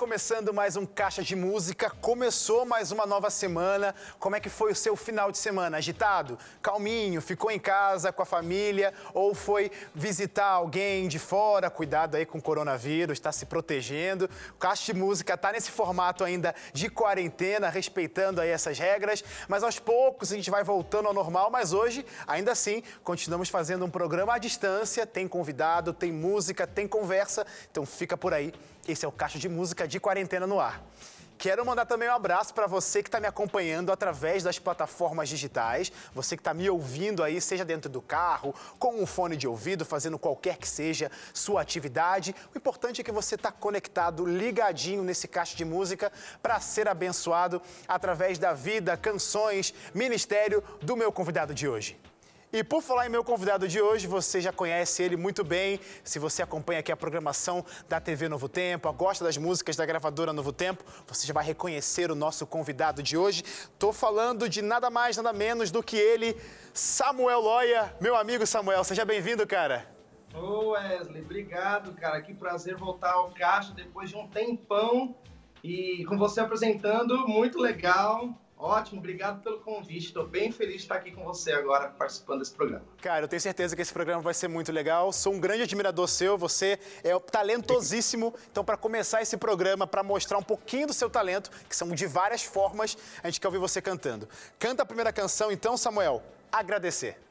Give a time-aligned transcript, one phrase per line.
[0.00, 1.90] começando mais um Caixa de Música.
[1.90, 3.94] Começou mais uma nova semana.
[4.18, 5.76] Como é que foi o seu final de semana?
[5.76, 6.38] Agitado?
[6.62, 7.20] Calminho?
[7.20, 8.94] Ficou em casa com a família?
[9.12, 11.68] Ou foi visitar alguém de fora?
[11.68, 14.24] Cuidado aí com o coronavírus, está se protegendo.
[14.52, 19.22] O Caixa de Música está nesse formato ainda de quarentena, respeitando aí essas regras.
[19.48, 21.50] Mas aos poucos a gente vai voltando ao normal.
[21.50, 25.04] Mas hoje, ainda assim, continuamos fazendo um programa à distância.
[25.04, 27.46] Tem convidado, tem música, tem conversa.
[27.70, 28.50] Então fica por aí.
[28.90, 30.82] Esse é o Caixa de Música de Quarentena no Ar.
[31.38, 35.92] Quero mandar também um abraço para você que está me acompanhando através das plataformas digitais,
[36.12, 39.84] você que está me ouvindo aí, seja dentro do carro, com um fone de ouvido,
[39.84, 42.34] fazendo qualquer que seja sua atividade.
[42.52, 46.12] O importante é que você está conectado, ligadinho nesse caixa de música
[46.42, 51.96] para ser abençoado através da vida, canções, ministério do meu convidado de hoje.
[52.52, 55.78] E por falar em meu convidado de hoje, você já conhece ele muito bem.
[56.02, 60.32] Se você acompanha aqui a programação da TV Novo Tempo, gosta das músicas da gravadora
[60.32, 63.44] Novo Tempo, você já vai reconhecer o nosso convidado de hoje.
[63.44, 66.36] Estou falando de nada mais, nada menos do que ele,
[66.74, 67.94] Samuel Loya.
[68.00, 69.86] Meu amigo Samuel, seja bem-vindo, cara.
[70.34, 72.20] Ô Wesley, obrigado, cara.
[72.20, 75.14] Que prazer voltar ao Caixa depois de um tempão
[75.62, 78.36] e com você apresentando, muito legal.
[78.60, 80.08] Ótimo, obrigado pelo convite.
[80.08, 82.84] Estou bem feliz de estar aqui com você agora, participando desse programa.
[83.00, 85.10] Cara, eu tenho certeza que esse programa vai ser muito legal.
[85.14, 88.34] Sou um grande admirador seu, você é talentosíssimo.
[88.52, 92.06] Então, para começar esse programa, para mostrar um pouquinho do seu talento, que são de
[92.06, 94.28] várias formas, a gente quer ouvir você cantando.
[94.58, 96.22] Canta a primeira canção, então, Samuel.
[96.52, 97.29] Agradecer.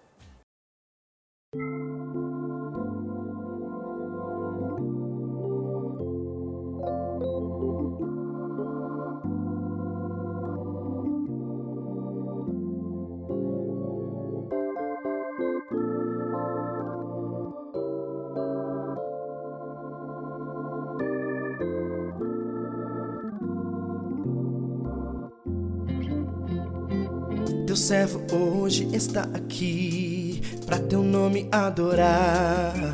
[27.89, 32.93] Servo hoje está aqui pra teu nome adorar.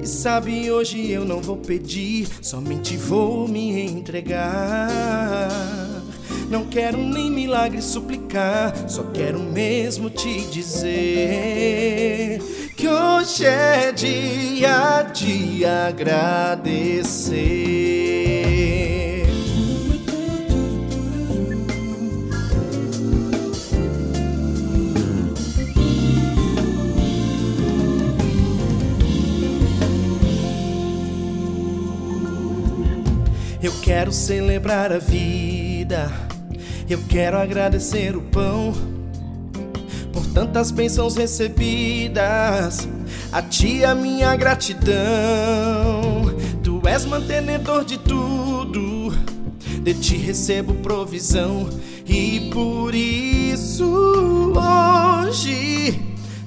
[0.00, 5.50] E sabe, hoje eu não vou pedir, somente vou me entregar.
[6.48, 12.40] Não quero nem milagre suplicar, só quero mesmo te dizer
[12.76, 16.84] que hoje é dia de agradecer.
[33.94, 36.10] Quero celebrar a vida,
[36.90, 38.74] eu quero agradecer o pão
[40.12, 42.88] por tantas bênçãos recebidas.
[43.30, 44.92] A ti a minha gratidão.
[46.60, 49.14] Tu és mantenedor de tudo,
[49.84, 51.68] de ti recebo provisão
[52.04, 56.00] e por isso hoje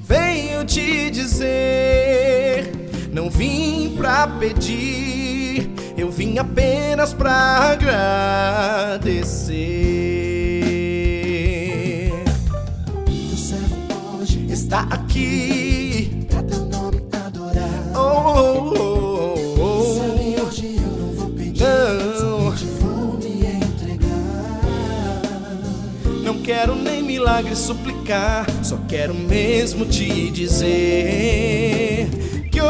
[0.04, 2.87] venho te dizer:
[3.18, 9.58] não vim pra pedir eu vim apenas pra agradecer.
[13.08, 13.76] Teu servo
[14.22, 17.92] hoje está aqui pra teu nome adorar.
[17.96, 19.96] Oh, oh, oh, oh.
[19.96, 22.52] Sabe, hoje eu não vou pedir, não.
[22.52, 24.62] vou me entregar.
[26.24, 32.17] Não quero nem milagre suplicar, só quero mesmo te dizer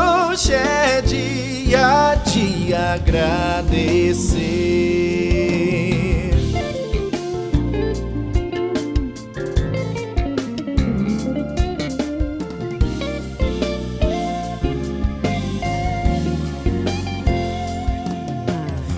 [0.07, 4.47] hoje é dia de agradecer.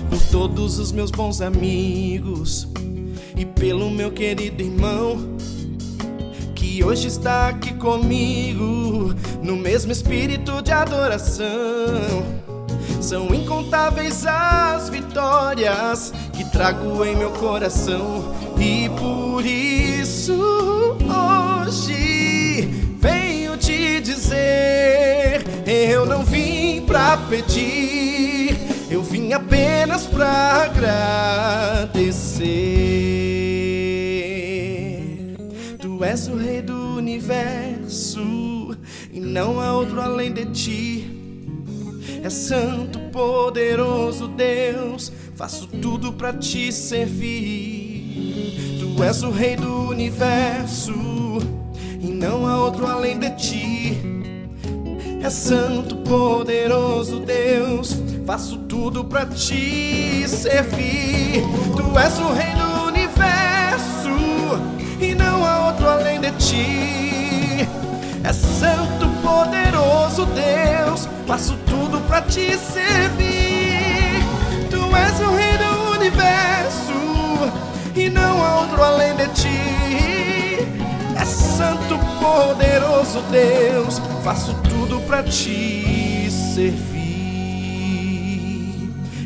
[0.08, 2.68] Por todos os meus bons amigos
[3.36, 5.29] e pelo meu querido irmão
[6.84, 12.40] hoje está aqui comigo no mesmo espírito de adoração.
[13.00, 20.34] São incontáveis as vitórias que trago em meu coração e por isso
[21.64, 22.68] hoje
[23.00, 28.56] venho te dizer: eu não vim pra pedir,
[28.90, 32.20] eu vim apenas pra agradecer.
[35.78, 36.59] Tu és o rei
[37.20, 38.74] universo
[39.12, 41.10] e não há outro além de ti.
[42.22, 48.78] É santo, poderoso Deus, faço tudo para te servir.
[48.78, 50.94] Tu és o rei do universo
[52.00, 53.98] e não há outro além de ti.
[55.22, 57.94] É santo, poderoso Deus,
[58.26, 61.42] faço tudo pra te servir.
[61.76, 62.69] Tu és o rei do
[65.80, 67.66] outro além de ti.
[68.22, 74.20] É santo, poderoso Deus, faço tudo pra te servir.
[74.68, 76.92] Tu és o rei do universo
[77.96, 80.68] e não há outro além de ti.
[81.18, 87.00] É santo, poderoso Deus, faço tudo pra te servir.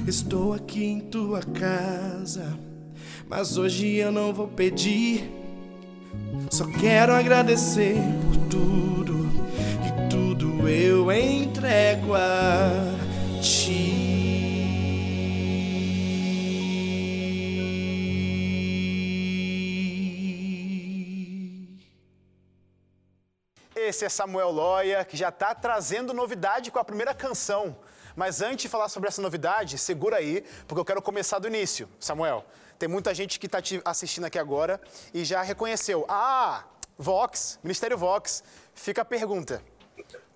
[0.07, 2.57] Estou aqui em tua casa,
[3.29, 5.44] mas hoje eu não vou pedir.
[6.55, 9.29] Só quero agradecer por tudo
[9.85, 12.95] e tudo eu entrego a
[13.43, 14.05] ti.
[23.75, 27.77] Esse é Samuel Loya, que já está trazendo novidade com a primeira canção.
[28.15, 31.89] Mas antes de falar sobre essa novidade, segura aí, porque eu quero começar do início.
[31.99, 32.45] Samuel,
[32.79, 34.81] tem muita gente que está te assistindo aqui agora
[35.13, 36.05] e já reconheceu.
[36.09, 36.65] Ah,
[36.99, 38.43] Vox, Ministério Vox.
[38.75, 39.63] Fica a pergunta.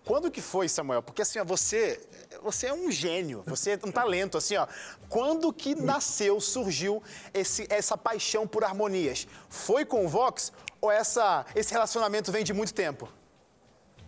[0.04, 1.02] Quando que foi, Samuel?
[1.02, 2.00] Porque assim, ó, você,
[2.42, 4.66] você é um gênio, você é um talento, assim, ó.
[5.08, 7.02] Quando que nasceu, surgiu
[7.34, 9.28] esse, essa paixão por harmonias?
[9.50, 10.50] Foi com o Vox
[10.80, 13.06] ou essa, esse relacionamento vem de muito tempo?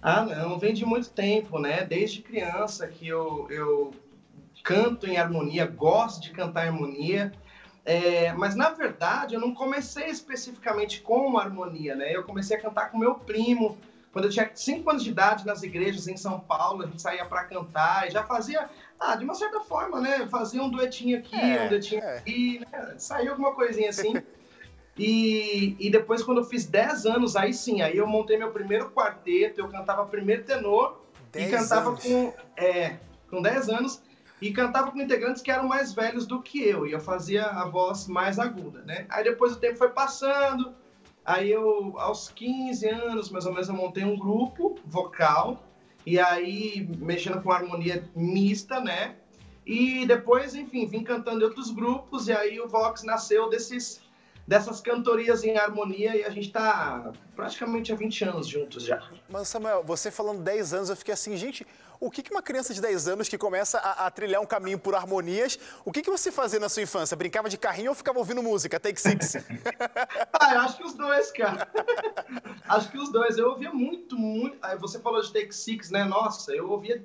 [0.01, 1.85] Ah, não, vem de muito tempo, né?
[1.85, 3.93] Desde criança que eu, eu
[4.65, 7.31] canto em harmonia, gosto de cantar em harmonia.
[7.91, 12.15] É, mas na verdade eu não comecei especificamente com harmonia, né?
[12.15, 13.77] Eu comecei a cantar com meu primo.
[14.13, 17.25] Quando eu tinha 5 anos de idade nas igrejas em São Paulo, a gente saía
[17.25, 20.25] para cantar e já fazia, ah, de uma certa forma, né?
[20.29, 22.19] Fazia um duetinho aqui, É, um duetinho é.
[22.19, 22.95] aqui, né?
[22.97, 24.15] Saiu alguma coisinha assim.
[24.97, 28.91] E, e depois, quando eu fiz 10 anos, aí sim, aí eu montei meu primeiro
[28.91, 31.01] quarteto, eu cantava primeiro tenor
[31.35, 32.03] e 10 cantava anos.
[32.05, 32.99] com, é,
[33.29, 34.03] com 10 anos
[34.41, 37.67] e cantava com integrantes que eram mais velhos do que eu, e eu fazia a
[37.67, 39.07] voz mais aguda, né?
[39.11, 40.75] Aí depois o tempo foi passando,
[41.25, 45.63] aí eu, aos 15 anos, mais ou menos, eu montei um grupo vocal,
[46.07, 49.17] e aí mexendo com harmonia mista, né?
[49.67, 54.01] E depois, enfim, vim cantando em outros grupos, e aí o Vox nasceu desses,
[54.47, 59.03] dessas cantorias em harmonia, e a gente tá praticamente há 20 anos juntos já.
[59.29, 61.67] Mas, Samuel, você falando 10 anos, eu fiquei assim, gente,
[62.01, 64.95] o que uma criança de 10 anos que começa a, a trilhar um caminho por
[64.95, 67.15] harmonias, o que que você fazia na sua infância?
[67.15, 68.81] Brincava de carrinho ou ficava ouvindo música?
[68.81, 69.37] Take Six.
[70.41, 71.69] Ah, eu acho que os dois, cara.
[72.67, 73.37] acho que os dois.
[73.37, 74.59] Eu ouvia muito, muito.
[74.79, 76.05] Você falou de Take Six, né?
[76.05, 77.05] Nossa, eu ouvia.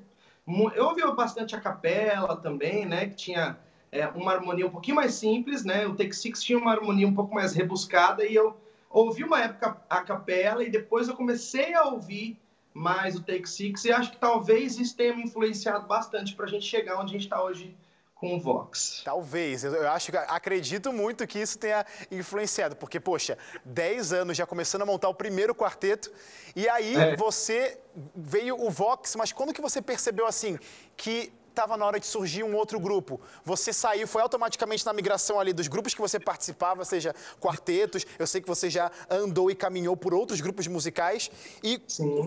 [0.73, 3.07] Eu ouvia bastante a capela também, né?
[3.07, 3.57] Que tinha
[3.91, 5.85] é, uma harmonia um pouquinho mais simples, né?
[5.85, 8.55] O Take Six tinha uma harmonia um pouco mais rebuscada e eu
[8.89, 12.39] ouvi uma época a capela e depois eu comecei a ouvir
[12.75, 16.65] mais o Take Six e acho que talvez isso tenha me influenciado bastante pra gente
[16.65, 17.73] chegar onde a gente tá hoje
[18.13, 19.01] com o Vox.
[19.05, 24.45] Talvez, eu, acho que acredito muito que isso tenha influenciado, porque, poxa, 10 anos já
[24.45, 26.11] começando a montar o primeiro quarteto,
[26.53, 27.15] e aí É.
[27.15, 27.77] você
[28.13, 30.59] veio o Vox, mas quando que você percebeu assim
[30.97, 33.19] que estava na hora de surgir um outro grupo?
[33.43, 38.27] Você saiu, foi automaticamente na migração ali dos grupos que você participava, seja quartetos, eu
[38.27, 41.31] sei que você já andou e caminhou por outros grupos musicais,
[41.63, 41.81] e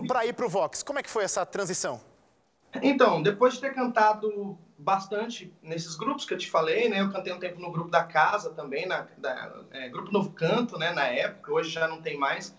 [0.07, 2.01] para ir para o Vox, como é que foi essa transição?
[2.81, 7.01] Então, depois de ter cantado bastante nesses grupos que eu te falei, né?
[7.01, 10.77] Eu cantei um tempo no grupo da casa também, na, da, é, grupo Novo Canto,
[10.77, 10.91] né?
[10.91, 12.55] Na época, hoje já não tem mais.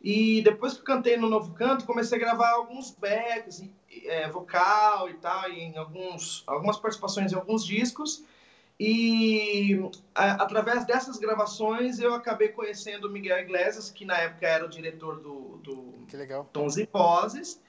[0.00, 3.72] E depois que eu cantei no Novo Canto, comecei a gravar alguns backs, e,
[4.06, 8.24] é, vocal e tal, e em alguns, algumas participações em alguns discos.
[8.78, 9.78] E
[10.14, 14.68] a- através dessas gravações eu acabei conhecendo o Miguel Iglesias, que na época era o
[14.68, 16.48] diretor do, do Que legal.
[16.52, 17.60] Tons e Vozes.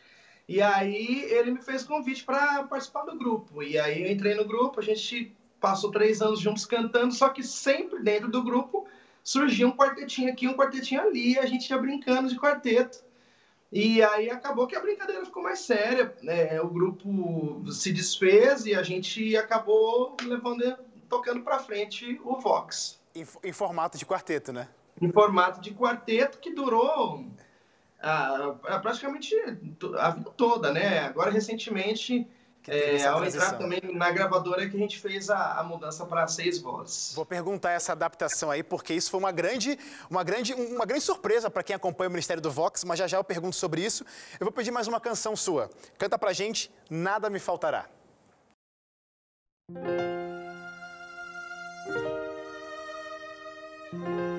[0.47, 3.61] E aí ele me fez convite para participar do grupo.
[3.61, 7.43] E aí eu entrei no grupo, a gente passou três anos juntos cantando, só que
[7.43, 8.87] sempre dentro do grupo
[9.23, 13.03] surgia um quartetinho aqui, um quartetinho ali, e a gente ia brincando de quarteto.
[13.75, 16.61] E aí acabou que a brincadeira ficou mais séria, né?
[16.61, 20.77] o grupo se desfez e a gente acabou levando,
[21.09, 24.69] tocando para frente o Vox, Em, em formato de quarteto, né?
[25.01, 27.25] em formato de quarteto que durou
[28.01, 29.35] ah, praticamente
[29.99, 30.99] a vida toda, né?
[30.99, 32.25] Agora, recentemente,
[32.67, 33.47] é, ao transição.
[33.47, 37.13] entrar também na gravadora é que a gente fez a, a mudança para seis vozes.
[37.15, 39.77] Vou perguntar essa adaptação aí, porque isso foi uma grande,
[40.09, 43.17] uma grande, uma grande surpresa para quem acompanha o Ministério do Vox, mas já já
[43.17, 44.05] eu pergunto sobre isso.
[44.39, 45.69] Eu vou pedir mais uma canção sua.
[45.97, 47.87] Canta pra gente Nada Me Faltará.
[53.95, 54.34] nada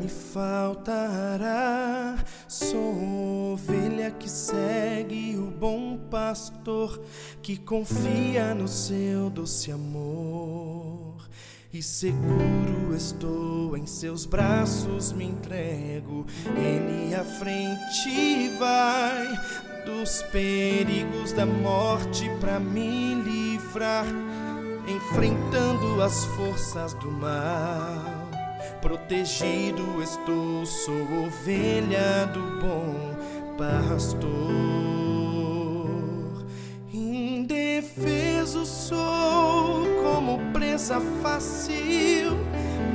[0.00, 2.16] me faltará.
[2.48, 6.98] Sou ovelha que segue o bom pastor,
[7.42, 11.28] que confia no seu doce amor.
[11.72, 16.26] E seguro estou em seus braços, me entrego.
[16.56, 19.38] Ele à frente vai
[19.84, 24.06] dos perigos da morte para me livrar,
[24.88, 28.09] enfrentando as forças do mal.
[28.80, 33.14] Protegido estou, sou ovelha do bom
[33.58, 34.30] pastor.
[36.92, 42.38] Indefeso sou, como presa fácil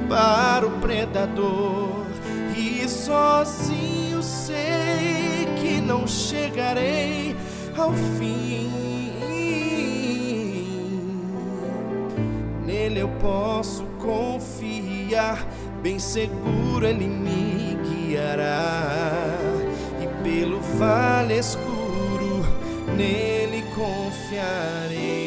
[0.09, 2.05] para o predador.
[2.57, 7.35] E sozinho sei que não chegarei
[7.77, 8.71] ao fim.
[12.65, 15.45] Nele eu posso confiar
[15.85, 19.37] bem seguro ele me guiará,
[20.01, 22.43] e pelo vale escuro
[22.97, 25.24] nele confiarei.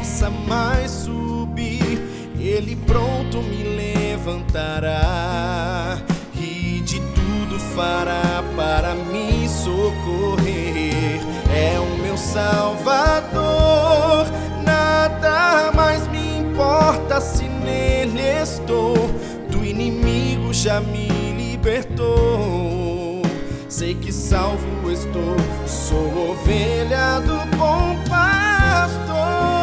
[0.00, 2.00] Possa mais subir,
[2.38, 5.02] Ele pronto me levantará
[6.34, 11.20] e de tudo fará para me socorrer.
[11.54, 12.80] É o meu Salvador,
[14.64, 18.96] nada mais me importa se nele estou.
[19.50, 23.20] Do inimigo já me libertou.
[23.68, 29.59] Sei que salvo estou, sou ovelha do bom pastor.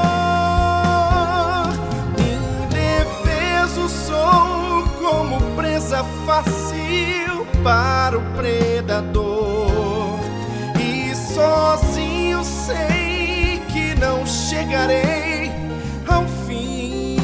[5.07, 10.19] Como presa fácil para o predador.
[10.77, 15.49] E sozinho sei que não chegarei
[16.05, 17.15] ao fim.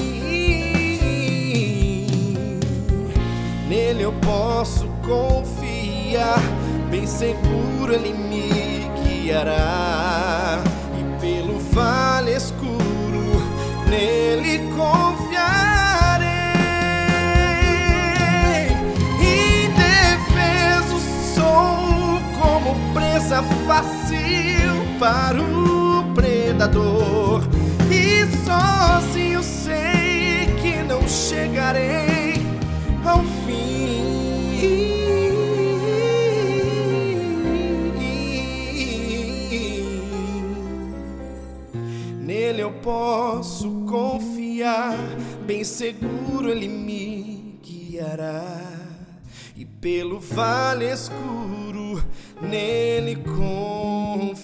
[3.67, 6.39] Nele eu posso confiar,
[6.89, 10.02] bem seguro ele me guiará.
[25.03, 27.43] Para o predador.
[27.91, 32.35] E sozinho sei que não chegarei
[33.03, 33.83] ao fim.
[42.21, 44.97] Nele eu posso confiar,
[45.45, 48.71] bem seguro ele me guiará.
[49.53, 51.82] E pelo vale escuro,
[52.49, 54.43] nele confiarei.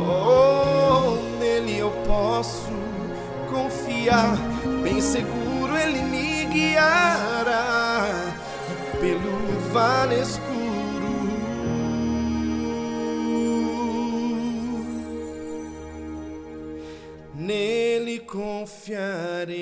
[0.00, 2.70] Oh, nele eu posso
[3.50, 4.36] confiar,
[4.82, 8.06] bem seguro ele me guiará.
[9.00, 10.56] Pelo vale escuro.
[17.34, 19.56] Nele confiarei.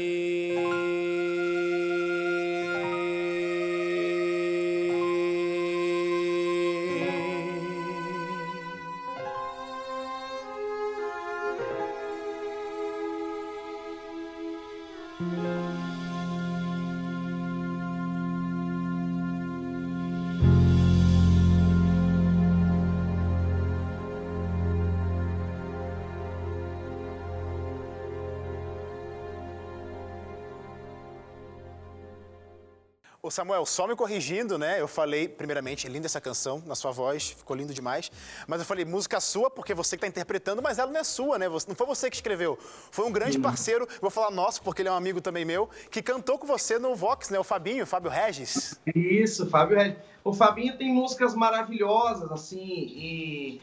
[33.24, 34.78] Ô Samuel, só me corrigindo, né?
[34.78, 38.12] Eu falei, primeiramente, linda essa canção, na sua voz, ficou lindo demais.
[38.46, 41.38] Mas eu falei, música sua, porque você que está interpretando, mas ela não é sua,
[41.38, 41.48] né?
[41.48, 42.58] Não foi você que escreveu.
[42.90, 46.02] Foi um grande parceiro, vou falar nosso, porque ele é um amigo também meu, que
[46.02, 47.38] cantou com você no Vox, né?
[47.38, 48.78] O Fabinho, Fábio Regis.
[48.94, 49.96] Isso, Fábio Regis.
[50.22, 53.62] O Fabinho tem músicas maravilhosas, assim, e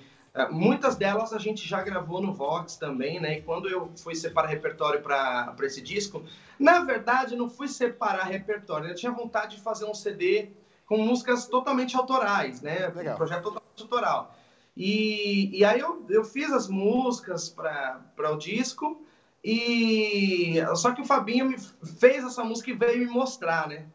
[0.50, 3.40] muitas delas a gente já gravou no Vox também, né?
[3.40, 6.24] E quando eu fui separar repertório para esse disco,
[6.58, 10.50] na verdade, não fui separar repertório, eu tinha vontade de fazer um CD
[10.86, 12.92] com músicas totalmente autorais, né?
[12.96, 13.14] Legal.
[13.14, 14.36] Um projeto totalmente autoral.
[14.76, 19.06] E, e aí eu, eu fiz as músicas para o disco,
[19.44, 21.58] e só que o Fabinho me
[22.00, 23.86] fez essa música e veio me mostrar, né?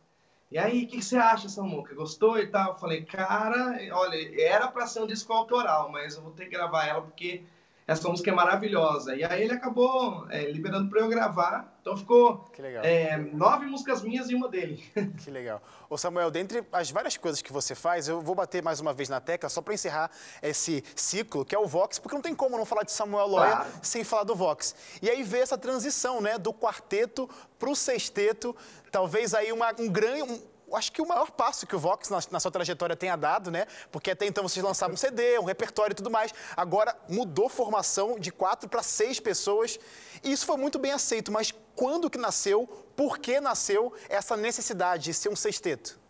[0.50, 1.94] E aí, o que, que, você acha, Samuca?
[1.94, 2.72] Gostou e tal?
[2.72, 6.50] Eu falei, cara, olha, era para ser um disco autoral, mas eu vou ter que
[6.52, 7.42] gravar ela porque
[7.86, 9.16] essa música é maravilhosa.
[9.16, 11.75] E aí ele acabou é, liberando para eu gravar.
[11.86, 12.44] Então ficou
[12.82, 14.82] é, nove músicas minhas e uma dele.
[15.22, 15.62] Que legal.
[15.88, 19.08] Ô Samuel, dentre as várias coisas que você faz, eu vou bater mais uma vez
[19.08, 20.10] na tecla só para encerrar
[20.42, 23.52] esse ciclo, que é o Vox, porque não tem como não falar de Samuel Loya
[23.52, 23.70] claro.
[23.82, 24.74] sem falar do Vox.
[25.00, 28.56] E aí vê essa transição, né, do quarteto para o sexteto,
[28.90, 30.22] talvez aí uma, um grande...
[30.22, 33.50] Um, acho que o maior passo que o Vox na, na, sua trajetória tenha dado,
[33.50, 33.66] né?
[33.92, 36.32] Porque até então vocês lançavam um CD, um repertório e tudo mais.
[36.56, 39.78] Agora mudou formação de quatro para seis pessoas.
[40.24, 41.30] E isso foi muito bem aceito.
[41.30, 42.66] Mas quando que nasceu?
[42.96, 46.00] Por que nasceu essa necessidade de ser um sexteto?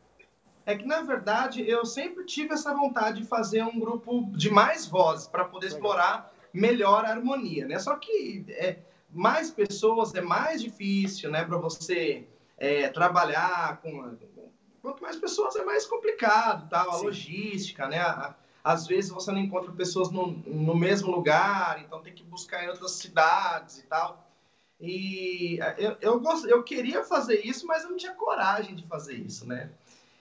[0.65, 4.87] É que, na verdade, eu sempre tive essa vontade de fazer um grupo de mais
[4.87, 5.79] vozes para poder Legal.
[5.79, 7.79] explorar melhor a harmonia, né?
[7.79, 8.79] Só que é,
[9.13, 11.45] mais pessoas é mais difícil, né?
[11.45, 12.27] Para você
[12.59, 14.17] é, trabalhar com
[14.87, 17.07] quanto mais pessoas é mais complicado, tal, a Sim.
[17.07, 17.99] logística, né?
[18.63, 22.69] Às vezes você não encontra pessoas no, no mesmo lugar, então tem que buscar em
[22.69, 24.25] outras cidades e tal.
[24.81, 26.45] E eu, eu, gost...
[26.45, 29.71] eu queria fazer isso, mas eu não tinha coragem de fazer isso, né?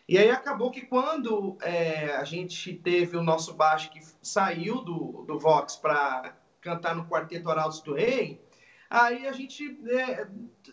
[0.10, 5.26] E aí acabou que quando é, a gente teve o nosso baixo que saiu do,
[5.28, 8.42] do Vox para cantar no Quarteto Arautos do Rei,
[8.90, 10.28] aí a gente, é,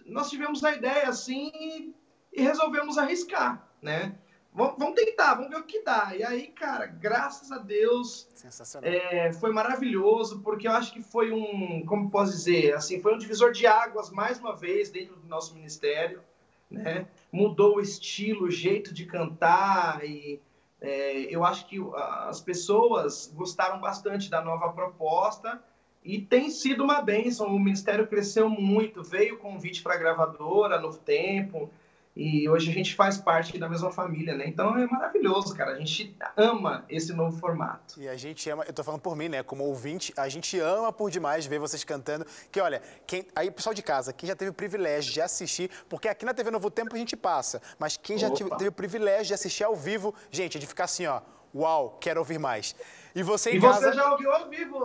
[0.06, 1.94] nós tivemos a ideia assim
[2.32, 4.14] e resolvemos arriscar né?
[4.54, 6.14] Vamos tentar, vamos ver o que dá.
[6.14, 8.28] E aí, cara, graças a Deus,
[8.82, 13.18] é, foi maravilhoso, porque eu acho que foi um, como posso dizer, assim, foi um
[13.18, 16.22] divisor de águas mais uma vez dentro do nosso ministério,
[16.70, 17.06] né?
[17.32, 20.38] Mudou o estilo, o jeito de cantar e
[20.82, 21.78] é, eu acho que
[22.28, 25.62] as pessoas gostaram bastante da nova proposta
[26.04, 27.46] e tem sido uma bênção.
[27.46, 31.70] O ministério cresceu muito, veio o convite para a gravadora no tempo.
[32.14, 34.46] E hoje a gente faz parte da mesma família, né?
[34.46, 35.72] Então é maravilhoso, cara.
[35.72, 37.98] A gente ama esse novo formato.
[37.98, 39.42] E a gente ama, eu tô falando por mim, né?
[39.42, 42.26] Como ouvinte, a gente ama por demais ver vocês cantando.
[42.50, 46.06] Que olha, quem, aí pessoal de casa, quem já teve o privilégio de assistir, porque
[46.06, 49.26] aqui na TV Novo Tempo a gente passa, mas quem já teve, teve o privilégio
[49.26, 51.22] de assistir ao vivo, gente, é de ficar assim, ó,
[51.54, 52.76] uau, quero ouvir mais.
[53.14, 53.90] E você em e casa...
[53.90, 54.84] você já ouviu ao vivo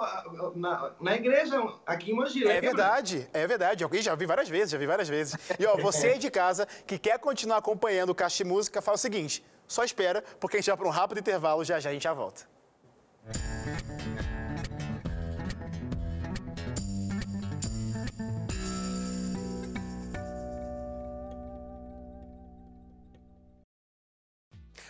[0.55, 2.47] na, na igreja aqui em Mogi?
[2.47, 3.83] É verdade, é verdade.
[3.83, 5.37] Eu já vi várias vezes, já vi várias vezes.
[5.57, 8.95] E ó, você aí de casa que quer continuar acompanhando o Caixa de Música, fala
[8.95, 11.93] o seguinte, só espera, porque a gente vai para um rápido intervalo, já já a
[11.93, 12.47] gente já volta.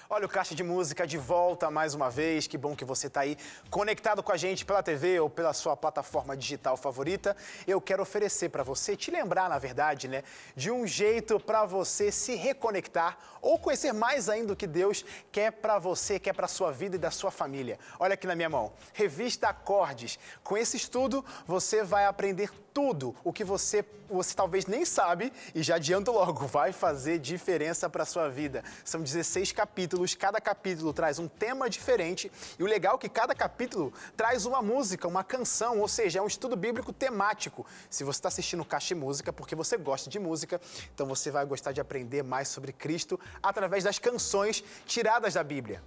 [0.09, 2.47] Olha o Caixa de Música de volta mais uma vez.
[2.47, 3.37] Que bom que você está aí
[3.69, 7.35] conectado com a gente pela TV ou pela sua plataforma digital favorita.
[7.67, 10.23] Eu quero oferecer para você, te lembrar, na verdade, né,
[10.55, 15.51] de um jeito para você se reconectar ou conhecer mais ainda o que Deus quer
[15.51, 17.77] para você, quer para sua vida e da sua família.
[17.99, 20.17] Olha aqui na minha mão, Revista Acordes.
[20.41, 25.63] Com esse estudo, você vai aprender tudo o que você, você talvez nem sabe e
[25.63, 28.63] já adianto logo, vai fazer diferença para sua vida.
[28.85, 33.33] São 16 capítulos, cada capítulo traz um tema diferente e o legal é que cada
[33.33, 37.65] capítulo traz uma música, uma canção, ou seja, é um estudo bíblico temático.
[37.89, 40.61] Se você está assistindo Caixa Música porque você gosta de música,
[40.93, 45.81] então você vai gostar de aprender mais sobre Cristo através das canções tiradas da Bíblia.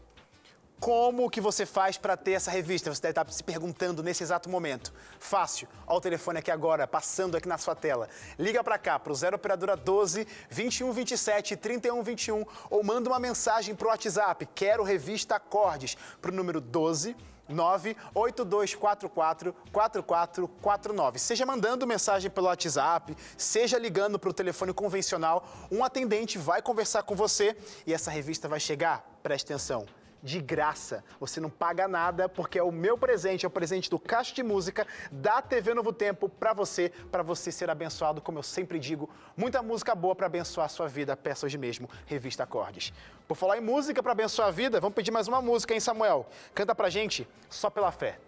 [0.80, 2.92] Como que você faz para ter essa revista?
[2.92, 4.94] Você deve estar se perguntando nesse exato momento.
[5.18, 5.68] Fácil.
[5.86, 8.08] Olha o telefone aqui agora, passando aqui na sua tela.
[8.38, 13.18] Liga para cá, para o 0 Operadora 12 21 27 31 21 ou manda uma
[13.18, 14.48] mensagem para o WhatsApp.
[14.54, 17.14] Quero revista Acordes para o número 12
[17.46, 21.18] 98244 4449.
[21.18, 27.02] Seja mandando mensagem pelo WhatsApp, seja ligando para o telefone convencional, um atendente vai conversar
[27.02, 27.54] com você
[27.86, 29.04] e essa revista vai chegar.
[29.22, 31.04] Preste atenção de graça.
[31.18, 34.42] Você não paga nada porque é o meu presente, é o presente do Caixa de
[34.42, 39.08] Música da TV Novo Tempo para você, para você ser abençoado, como eu sempre digo,
[39.36, 41.16] muita música boa para abençoar a sua vida.
[41.16, 42.92] Peça hoje mesmo, Revista Acordes.
[43.26, 46.26] Por falar em música para abençoar a vida, vamos pedir mais uma música, hein, Samuel?
[46.54, 48.18] Canta pra gente, Só pela Fé.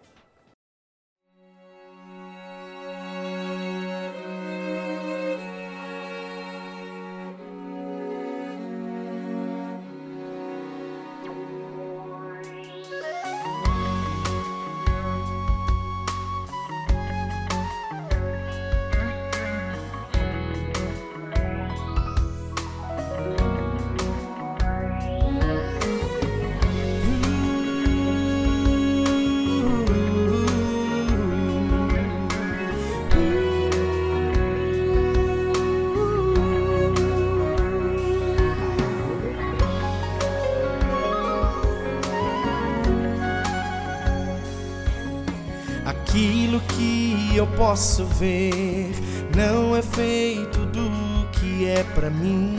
[47.73, 48.91] Posso ver
[49.35, 52.55] não é feito do que é para mim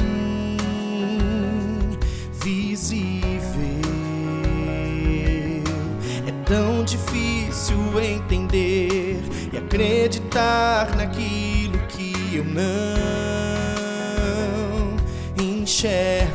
[2.43, 3.31] visível.
[6.27, 9.23] É tão difícil entender
[9.53, 12.65] e acreditar naquilo que eu não
[15.41, 16.27] enxergo.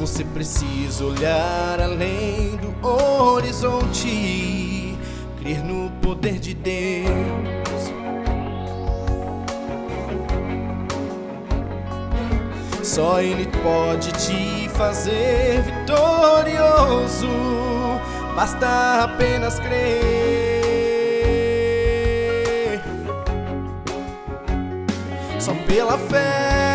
[0.00, 4.98] Você precisa olhar além do horizonte,
[5.40, 7.92] crer no poder de Deus.
[12.84, 17.26] Só Ele pode te fazer vitorioso,
[18.36, 19.96] basta apenas crer.
[25.40, 26.68] Só pela fé,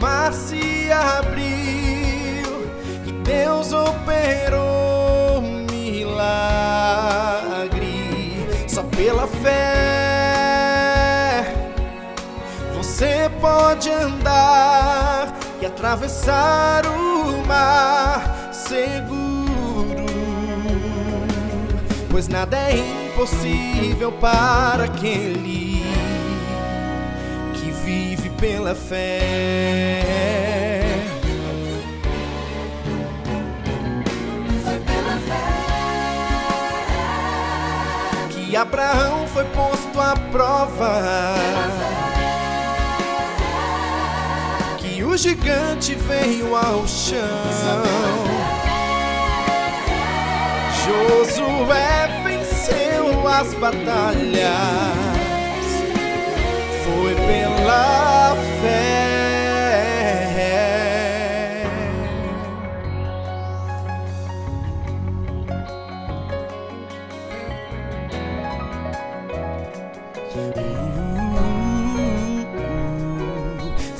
[0.00, 2.70] mar se abriu
[3.06, 4.61] e Deus operou
[13.82, 20.06] pode andar e atravessar o mar seguro.
[22.08, 22.76] Pois nada é
[23.08, 25.82] impossível para aquele
[27.54, 30.02] que vive pela fé.
[38.54, 41.91] Abraão foi posto à prova.
[45.16, 47.18] Gigante veio ao chão.
[50.84, 54.52] Josué venceu as batalhas.
[56.84, 58.92] Foi pela fé.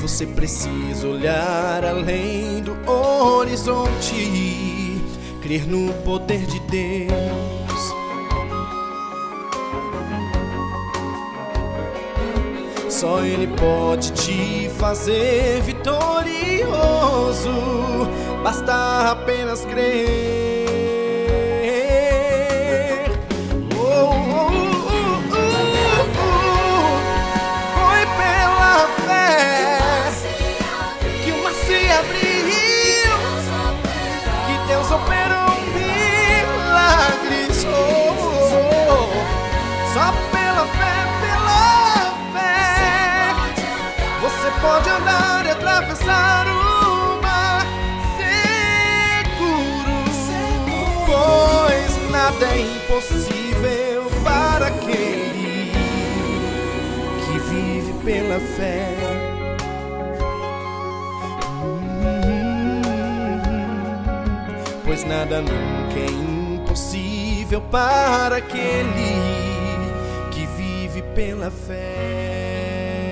[0.03, 5.01] Você precisa olhar além do horizonte,
[5.43, 7.13] crer no poder de Deus.
[12.89, 17.51] Só Ele pode te fazer vitorioso,
[18.43, 20.52] basta apenas crer.
[39.93, 43.35] Só pela fé, pela fé,
[44.23, 47.67] você pode andar e atravessar o mar
[48.17, 49.95] seguro,
[51.05, 55.73] pois nada é impossível para aquele
[57.27, 58.97] que vive pela fé.
[64.87, 69.32] Pois nada nunca é impossível para aquele
[71.15, 73.03] pela fé.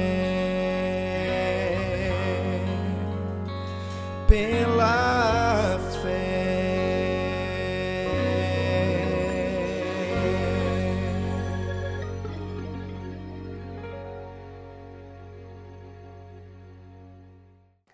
[4.27, 6.31] Pela fé.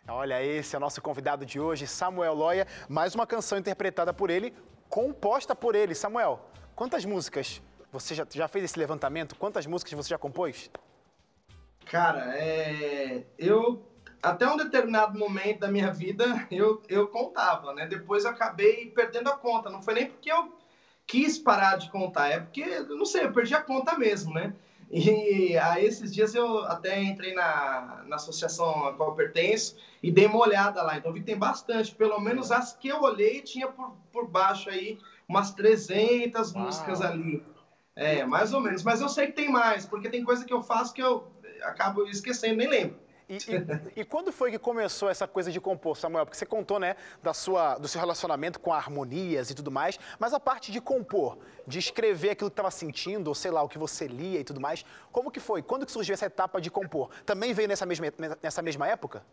[0.09, 2.67] Olha, esse é o nosso convidado de hoje, Samuel Loya.
[2.89, 4.55] Mais uma canção interpretada por ele,
[4.89, 5.95] composta por ele.
[5.95, 6.41] Samuel,
[6.75, 7.63] quantas músicas
[8.01, 9.37] você já, já fez esse levantamento?
[9.37, 10.71] Quantas músicas você já compôs?
[11.87, 13.83] Cara, é, eu
[14.23, 17.87] até um determinado momento da minha vida eu, eu contava, né?
[17.87, 19.71] Depois eu acabei perdendo a conta.
[19.71, 20.53] Não foi nem porque eu
[21.07, 24.53] quis parar de contar, é porque, não sei, eu perdi a conta mesmo, né?
[24.91, 30.27] E a esses dias eu até entrei na, na associação a qual pertenço e dei
[30.27, 30.97] uma olhada lá.
[30.97, 34.71] Então vi que tem bastante, pelo menos as que eu olhei tinha por, por baixo
[34.71, 36.65] aí umas 300 Uau.
[36.65, 37.43] músicas ali.
[37.97, 38.83] É, mais ou menos.
[38.83, 41.27] Mas eu sei que tem mais, porque tem coisa que eu faço que eu
[41.63, 42.99] acabo esquecendo, nem lembro.
[43.29, 46.25] E, e- e quando foi que começou essa coisa de compor, Samuel?
[46.25, 50.33] Porque você contou, né, da sua, do seu relacionamento com harmonias e tudo mais, mas
[50.33, 53.79] a parte de compor, de escrever aquilo que estava sentindo, ou sei lá, o que
[53.79, 55.61] você lia e tudo mais, como que foi?
[55.61, 57.11] Quando que surgiu essa etapa de compor?
[57.25, 58.07] Também veio nessa mesma,
[58.41, 59.25] nessa mesma época?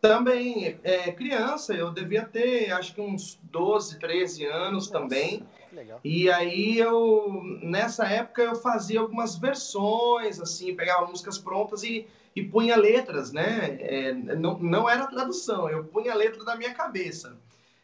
[0.00, 5.46] Também, é, criança, eu devia ter acho que uns 12, 13 anos também.
[5.68, 6.00] Que legal.
[6.02, 12.42] E aí eu, nessa época, eu fazia algumas versões, assim, pegava músicas prontas e, e
[12.42, 13.76] punha letras, né?
[13.78, 17.36] É, não, não era tradução, eu punha a letra da minha cabeça.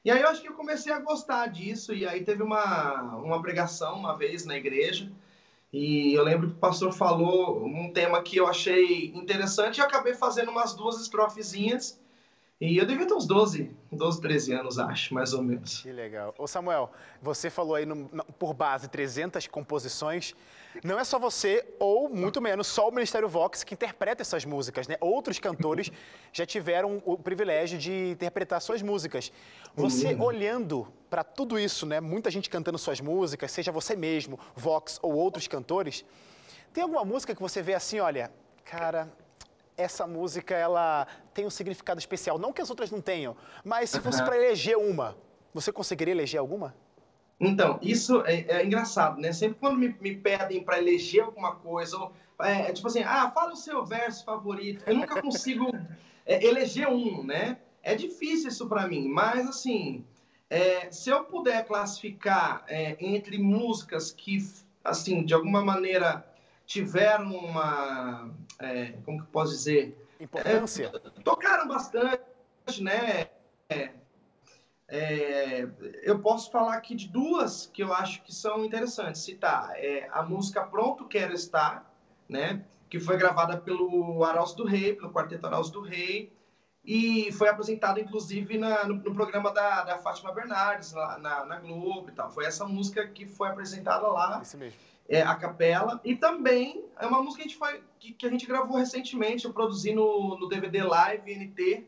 [0.02, 3.42] E aí eu acho que eu comecei a gostar disso, e aí teve uma, uma
[3.42, 5.12] pregação uma vez na igreja,
[5.70, 9.84] e eu lembro que o pastor falou um tema que eu achei interessante, e eu
[9.84, 12.00] acabei fazendo umas duas estrofezinhas,
[12.58, 15.82] e eu devia ter uns 12, 12, 13 anos, acho, mais ou menos.
[15.82, 16.34] Que legal.
[16.38, 16.90] Ô Samuel,
[17.20, 20.34] você falou aí no- no- por base 300 composições.
[20.82, 24.88] Não é só você, ou muito menos, só o Ministério Vox que interpreta essas músicas,
[24.88, 24.96] né?
[25.00, 25.90] Outros cantores
[26.32, 29.30] já tiveram o privilégio de interpretar suas músicas.
[29.74, 32.00] Você olhando para tudo isso, né?
[32.00, 36.04] Muita gente cantando suas músicas, seja você mesmo, Vox ou outros cantores.
[36.72, 38.30] Tem alguma música que você vê assim, olha,
[38.64, 39.08] cara,
[39.76, 42.38] essa música ela tem um significado especial.
[42.38, 44.26] Não que as outras não tenham, mas se fosse Aham.
[44.26, 45.16] para eleger uma,
[45.52, 46.74] você conseguiria eleger alguma?
[47.38, 49.32] Então, isso é, é engraçado, né?
[49.32, 53.30] Sempre quando me, me pedem para eleger alguma coisa, ou, é, é tipo assim, ah,
[53.30, 54.82] fala o seu verso favorito.
[54.86, 55.70] Eu nunca consigo
[56.24, 57.58] é, eleger um, né?
[57.82, 60.04] É difícil isso para mim, mas assim,
[60.48, 64.38] é, se eu puder classificar é, entre músicas que,
[64.82, 66.26] assim, de alguma maneira
[66.66, 70.90] tiveram uma, é, como que eu posso dizer, Importância?
[71.24, 72.20] tocaram bastante,
[72.80, 73.28] né?
[73.68, 73.92] É,
[74.88, 75.68] é,
[76.02, 79.72] eu posso falar aqui de duas que eu acho que são interessantes citar.
[79.76, 81.90] É, a música Pronto Quero Estar,
[82.28, 82.64] né?
[82.88, 86.32] Que foi gravada pelo Arauzo do Rei, pelo Quarteto Arauzo do Rei,
[86.84, 91.58] e foi apresentada, inclusive, na- no, no programa da, da Fátima Bernardes, lá na, na
[91.58, 92.30] Globo e tal.
[92.30, 94.78] Foi essa música que foi apresentada lá Isso mesmo.
[95.08, 96.00] É, a capela.
[96.04, 99.44] E também é uma música que a gente, foi, que, que a gente gravou recentemente,
[99.44, 101.84] eu produzi no, no DVD Live NT,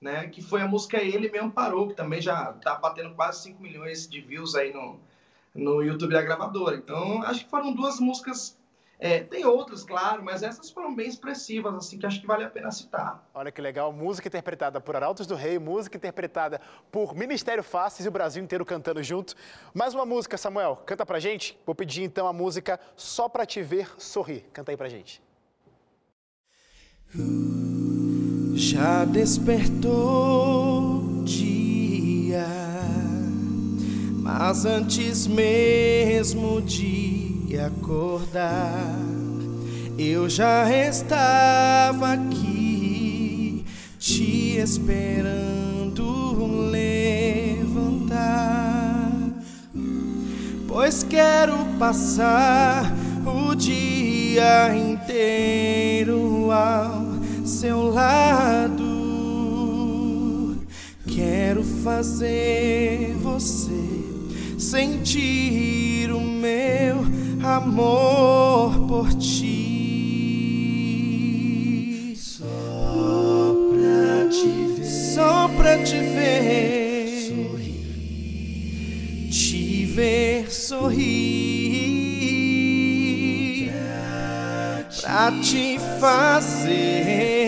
[0.00, 0.28] né?
[0.28, 4.08] Que foi a música Ele Me Amparou, que também já tá batendo quase 5 milhões
[4.08, 5.00] de views aí no,
[5.54, 6.76] no YouTube da gravadora.
[6.76, 8.57] Então, acho que foram duas músicas.
[9.00, 12.50] É, tem outras, claro, mas essas foram bem expressivas, assim, que acho que vale a
[12.50, 13.24] pena citar.
[13.32, 18.08] Olha que legal, música interpretada por Arautos do Rei, música interpretada por Ministério Faces e
[18.08, 19.36] o Brasil inteiro cantando junto.
[19.72, 21.56] Mais uma música, Samuel, canta pra gente.
[21.64, 24.44] Vou pedir então a música Só Pra Te Ver Sorrir.
[24.52, 25.22] Canta aí pra gente.
[28.54, 30.02] Já despertou
[31.24, 32.46] dia,
[34.20, 36.60] mas antes mesmo
[37.48, 38.94] de acordar,
[39.96, 43.64] eu já estava aqui
[43.98, 48.20] te esperando levantar.
[50.66, 58.84] Pois quero passar o dia inteiro ao seu lado.
[61.06, 63.72] Quero fazer você
[64.58, 69.68] sentir o meu amor por ti.
[72.16, 77.88] Só pra te ver, só pra te ver sorrir,
[79.30, 81.38] te ver sorrir,
[85.00, 87.47] pra te fazer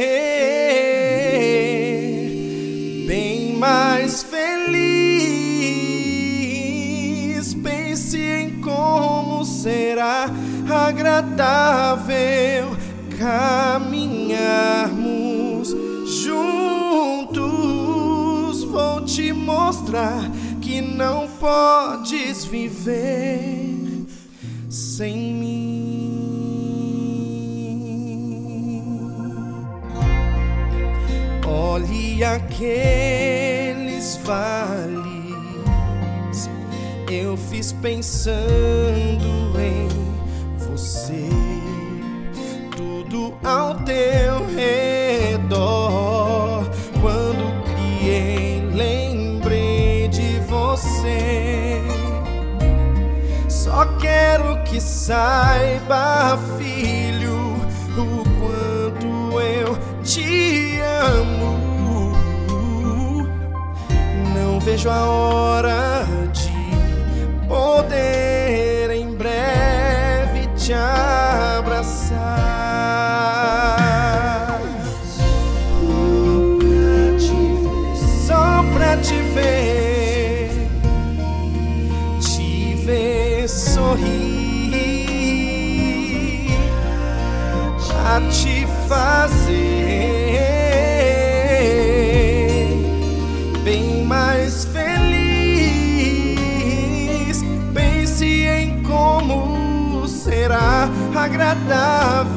[11.21, 12.75] agradável
[13.19, 15.77] caminharmos
[16.25, 17.45] juntos.
[18.65, 20.31] Vou te mostrar
[20.63, 24.07] que não podes viver
[24.69, 25.91] sem mim.
[31.47, 34.99] Olhe aqueles vales,
[37.11, 39.40] eu fiz pensando
[55.01, 57.57] saiba, filho,
[57.97, 62.13] o quanto eu te amo.
[64.35, 65.50] Não vejo a hora
[101.71, 102.30] agradável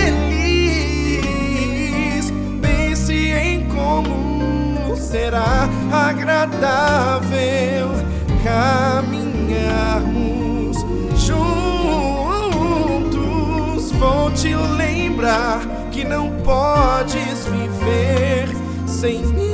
[2.60, 7.92] Pense em como será agradável
[8.42, 10.76] caminharmos
[11.24, 11.52] juntos.
[13.92, 15.60] Vou te lembrar
[15.92, 18.48] que não podes viver
[18.86, 19.47] sem mim.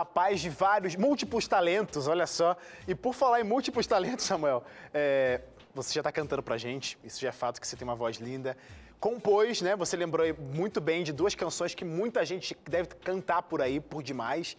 [0.00, 2.56] Rapaz de vários, múltiplos talentos, olha só.
[2.88, 5.42] E por falar em múltiplos talentos, Samuel, é,
[5.74, 8.16] você já está cantando pra gente, isso já é fato que você tem uma voz
[8.16, 8.56] linda.
[8.98, 9.76] Compôs, né?
[9.76, 14.02] Você lembrou muito bem de duas canções que muita gente deve cantar por aí, por
[14.02, 14.56] demais.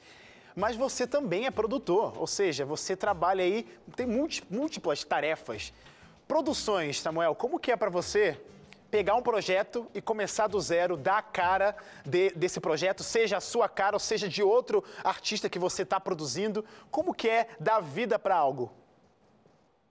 [0.56, 5.74] Mas você também é produtor, ou seja, você trabalha aí, tem múlti- múltiplas tarefas.
[6.28, 8.40] Produções, Samuel, como que é pra você
[8.92, 11.76] pegar um projeto e começar do zero, dar a cara
[12.06, 16.00] de- desse projeto, seja a sua cara ou seja de outro artista que você está
[16.00, 16.64] produzindo?
[16.92, 18.72] Como que é dar vida para algo?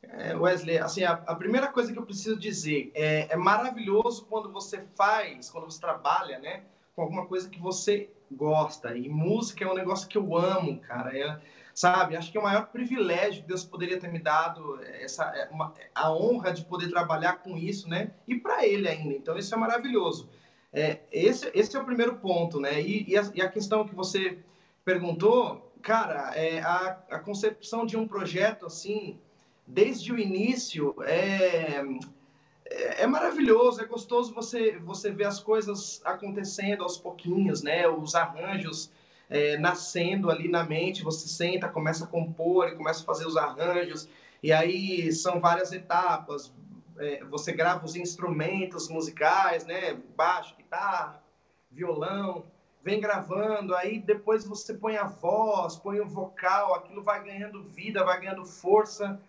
[0.02, 4.52] É, Wesley, assim, a, a primeira coisa que eu preciso dizer é, é maravilhoso quando
[4.52, 6.62] você faz, quando você trabalha, né,
[6.94, 8.96] com alguma coisa que você gosta.
[8.96, 11.16] E música é um negócio que eu amo, cara.
[11.16, 11.40] É,
[11.74, 12.16] sabe?
[12.16, 15.72] Acho que é o maior privilégio que Deus poderia ter me dado essa é, uma-
[15.94, 18.10] a honra de poder trabalhar com isso, né?
[18.26, 19.14] E para Ele ainda.
[19.14, 20.28] Então isso é maravilhoso.
[20.72, 22.80] É, esse, esse é o primeiro ponto, né?
[22.80, 24.38] E, e, a, e a questão que você
[24.84, 29.18] perguntou, cara, é a, a concepção de um projeto assim
[29.66, 31.82] desde o início é,
[32.64, 37.88] é, é maravilhoso, é gostoso você, você ver as coisas acontecendo aos pouquinhos, né?
[37.88, 38.90] Os arranjos
[39.30, 43.36] é, nascendo ali na mente, você senta, começa a compor e começa a fazer os
[43.36, 44.08] arranjos,
[44.42, 46.52] e aí são várias etapas.
[46.98, 49.96] É, você grava os instrumentos musicais, né?
[50.16, 51.22] Baixo, guitarra,
[51.70, 52.44] violão,
[52.82, 58.04] vem gravando, aí depois você põe a voz, põe o vocal, aquilo vai ganhando vida,
[58.04, 59.20] vai ganhando força.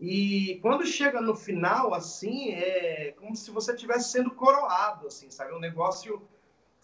[0.00, 5.52] E quando chega no final, assim, é como se você estivesse sendo coroado, assim, sabe?
[5.52, 6.22] Um negócio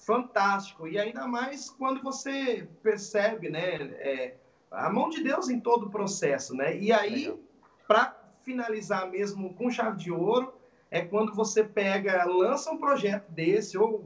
[0.04, 0.86] fantástico.
[0.86, 3.60] E ainda mais quando você percebe, né?
[3.60, 4.34] é,
[4.70, 6.76] a mão de Deus em todo o processo, né?
[6.76, 7.34] E aí,
[7.86, 10.52] para finalizar mesmo com chave de ouro,
[10.90, 14.04] é quando você pega, lança um projeto desse, ou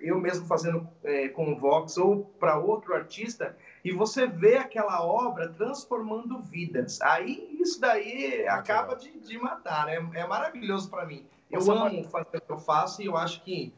[0.00, 5.04] eu mesmo fazendo é, com o Vox, ou para outro artista, e você vê aquela
[5.04, 7.00] obra transformando vidas.
[7.00, 9.96] Aí isso daí acaba de, de matar, né?
[10.14, 11.26] É maravilhoso para mim.
[11.50, 13.72] Eu Você amo fazer o que eu faço e eu acho que,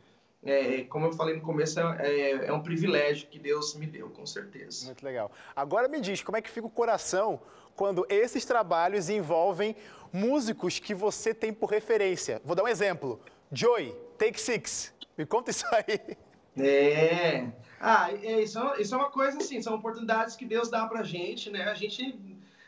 [0.45, 4.27] é, como eu falei no começo, é, é um privilégio que Deus me deu, com
[4.27, 4.87] certeza.
[4.87, 5.31] Muito legal.
[5.55, 7.41] Agora me diz, como é que fica o coração
[7.77, 9.77] quando esses trabalhos envolvem
[10.13, 12.41] músicos que você tem por referência?
[12.45, 13.21] Vou dar um exemplo.
[13.53, 14.93] Joey, Take Six.
[15.17, 16.17] Me conta isso aí.
[16.59, 17.47] É.
[17.81, 21.03] Ah, é, isso, é- isso é uma coisa assim, são oportunidades que Deus dá pra
[21.03, 21.65] gente, né?
[21.65, 22.19] A gente,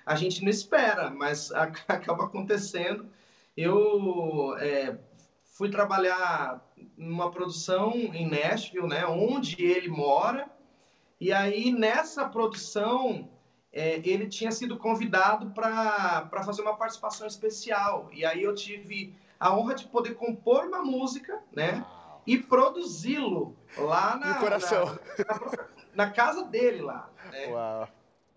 [0.07, 1.51] a gente não espera, mas
[1.89, 3.07] acaba acontecendo.
[3.57, 4.97] Eu é,
[5.57, 6.61] fui trabalhar
[6.97, 9.07] numa produção em Nashville, né?
[9.07, 10.51] Onde ele mora.
[11.21, 13.31] E aí, nessa produção,
[13.73, 18.09] é, ele tinha sido convidado para fazer uma participação especial.
[18.13, 21.85] E aí eu tive a honra de poder compor uma música, né?
[22.27, 24.35] e produzi-lo lá na,
[25.27, 27.11] na, na- na casa dele lá.
[27.31, 27.47] né?
[27.49, 27.89] Uau.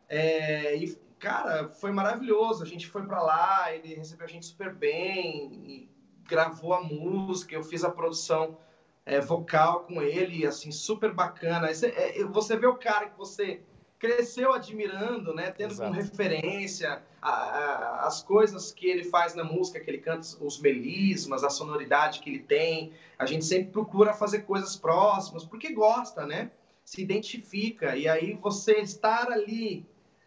[0.10, 2.64] É, e, cara, foi maravilhoso.
[2.64, 5.90] A gente foi pra lá, ele recebeu a gente super bem, e
[6.28, 8.58] gravou a música, eu fiz a produção
[9.06, 11.72] é, vocal com ele, assim, super bacana.
[11.72, 13.62] Esse- é, você vê o cara que você
[13.98, 15.50] cresceu admirando, né?
[15.52, 15.90] Tendo Exato.
[15.90, 20.60] como referência a- a- as coisas que ele faz na música, que ele canta, os
[20.60, 22.92] melismas, a sonoridade que ele tem.
[23.18, 26.52] A gente sempre procura fazer coisas próximas, porque gosta, né?
[26.84, 27.96] Se identifica.
[27.96, 29.86] E aí você estar ali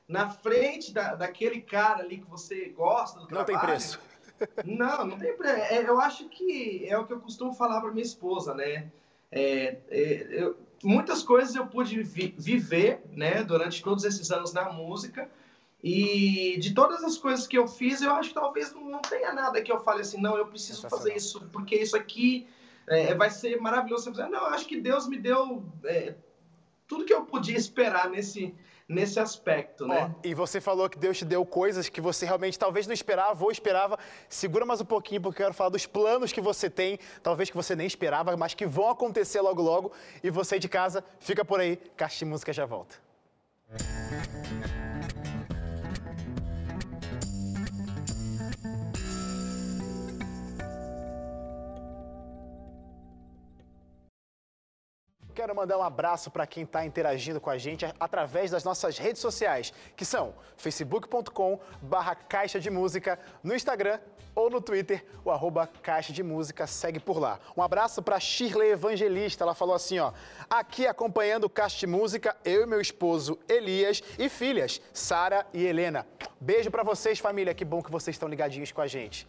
[0.09, 4.01] na frente da, daquele cara ali que você gosta do Não tem trabalho, preço.
[4.65, 5.57] Não, não tem preço.
[5.57, 8.91] É, eu acho que é o que eu costumo falar para minha esposa, né?
[9.33, 14.73] É, é, eu- muitas coisas eu pude vi- viver, né, durante todos esses anos na
[14.73, 15.29] música.
[15.83, 19.63] E de todas as coisas que eu fiz, eu acho que talvez não, tenha nada
[19.63, 22.47] que eu fale assim, não, eu preciso fazer isso, porque isso aqui
[22.87, 24.11] é, vai ser maravilhoso.
[24.13, 26.15] Não, eu acho que Deus me deu é,
[26.91, 28.53] tudo que eu podia esperar nesse,
[28.89, 30.13] nesse aspecto, né?
[30.13, 33.45] Ó, e você falou que Deus te deu coisas que você realmente talvez não esperava
[33.45, 33.97] ou esperava.
[34.29, 37.57] Segura mais um pouquinho, porque eu quero falar dos planos que você tem, talvez que
[37.57, 39.93] você nem esperava, mas que vão acontecer logo logo.
[40.21, 42.97] E você de casa, fica por aí, Caixa de Música já volta.
[55.41, 59.23] Quero mandar um abraço para quem está interagindo com a gente através das nossas redes
[59.23, 63.99] sociais, que são facebook.com barra Caixa de Música, no Instagram
[64.35, 67.41] ou no Twitter, o arroba Caixa de Música, segue por lá.
[67.57, 70.13] Um abraço para Shirley Evangelista, ela falou assim, ó,
[70.51, 75.65] aqui acompanhando o Caixa de Música, eu e meu esposo Elias e filhas, Sara e
[75.65, 76.07] Helena.
[76.39, 79.27] Beijo para vocês, família, que bom que vocês estão ligadinhos com a gente.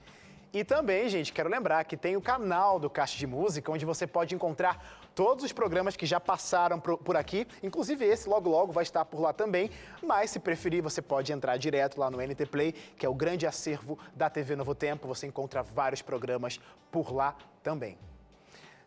[0.54, 4.06] E também, gente, quero lembrar que tem o canal do Caixa de Música, onde você
[4.06, 7.48] pode encontrar todos os programas que já passaram por aqui.
[7.62, 9.70] Inclusive esse logo logo vai estar por lá também.
[10.02, 13.46] Mas se preferir, você pode entrar direto lá no NT Play, que é o grande
[13.46, 15.08] acervo da TV Novo Tempo.
[15.08, 16.60] Você encontra vários programas
[16.92, 18.00] por lá também.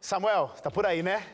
[0.00, 1.24] Samuel, tá por aí, né?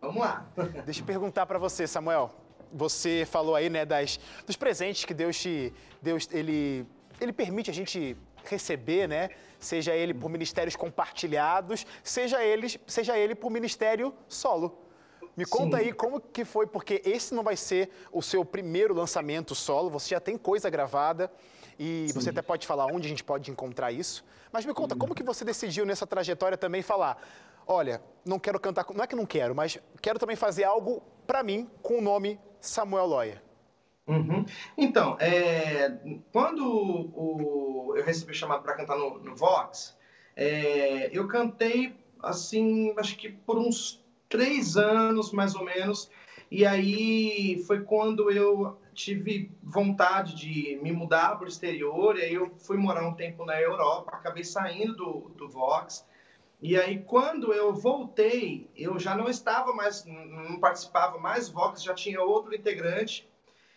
[0.00, 0.46] Vamos lá.
[0.86, 2.30] Deixa eu perguntar para você, Samuel.
[2.72, 6.86] Você falou aí, né, das, dos presentes que Deus te, Deus ele,
[7.20, 9.30] ele permite a gente receber, né?
[9.58, 14.78] Seja ele por ministérios compartilhados, seja ele, seja ele por ministério solo.
[15.36, 15.84] Me conta Sim.
[15.84, 20.10] aí como que foi, porque esse não vai ser o seu primeiro lançamento solo, você
[20.10, 21.32] já tem coisa gravada
[21.78, 24.24] e você até pode falar onde a gente pode encontrar isso.
[24.52, 27.16] Mas me conta, como que você decidiu nessa trajetória também falar,
[27.66, 31.42] olha, não quero cantar, não é que não quero, mas quero também fazer algo pra
[31.42, 33.42] mim com o nome Samuel Loya.
[34.06, 34.44] Uhum.
[34.76, 35.88] Então, é,
[36.32, 39.96] quando o- eu recebi o chamado para cantar no, no Vox,
[40.34, 46.10] é, eu cantei, assim, acho que por uns três anos, mais ou menos,
[46.50, 52.34] e aí foi quando eu tive vontade de me mudar para o exterior, e aí
[52.34, 56.04] eu fui morar um tempo na Europa, acabei saindo do, do Vox,
[56.60, 61.92] e aí, quando eu voltei, eu já não estava mais, não participava mais Vox, já
[61.94, 63.26] tinha outro integrante,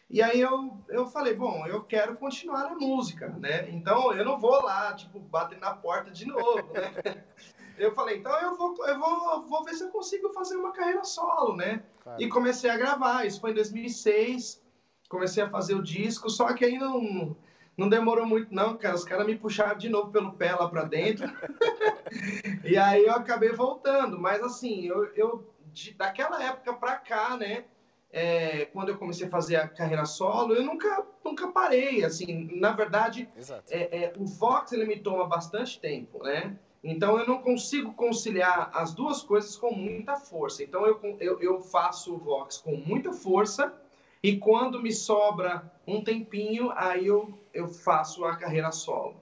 [0.10, 3.70] e aí eu, eu falei, bom, eu quero continuar na música, né?
[3.70, 6.94] Então eu não vou lá, tipo, bater na porta de novo, né?
[7.78, 11.04] Eu falei, então eu vou, eu vou, vou ver se eu consigo fazer uma carreira
[11.04, 11.84] solo, né?
[12.00, 12.22] Claro.
[12.22, 14.62] E comecei a gravar, isso foi em 2006,
[15.10, 17.36] comecei a fazer o disco, só que aí não,
[17.76, 20.86] não demorou muito não, cara, os caras me puxaram de novo pelo pé lá pra
[20.86, 21.28] dentro,
[22.64, 27.66] e aí eu acabei voltando, mas assim, eu, eu de- daquela época pra cá, né,
[28.12, 32.72] é, quando eu comecei a fazer a carreira solo, eu nunca, nunca parei, assim, na
[32.72, 33.28] verdade,
[33.70, 36.58] é, é, o Vox ele me toma bastante tempo, né?
[36.84, 40.64] Então eu não consigo conciliar as duas coisas com muita força.
[40.64, 43.74] Então eu, eu, eu faço o Vox com muita força
[44.22, 49.18] e quando me sobra um tempinho, aí eu, eu faço a carreira solo.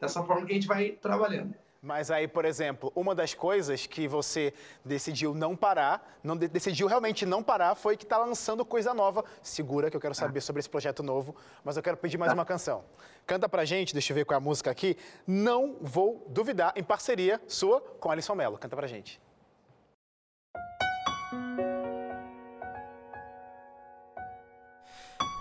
[0.00, 1.54] Dessa forma que a gente vai trabalhando.
[1.82, 4.52] Mas aí, por exemplo, uma das coisas que você
[4.84, 9.24] decidiu não parar, não de- decidiu realmente não parar, foi que está lançando coisa nova.
[9.42, 12.44] Segura que eu quero saber sobre esse projeto novo, mas eu quero pedir mais uma
[12.44, 12.84] canção.
[13.26, 14.94] Canta pra gente, deixa eu ver qual é a música aqui.
[15.26, 18.58] Não vou duvidar, em parceria sua com Alisson Mello.
[18.58, 19.18] Canta pra gente.